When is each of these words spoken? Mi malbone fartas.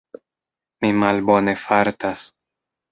Mi 0.85 0.91
malbone 1.03 1.57
fartas. 1.67 2.27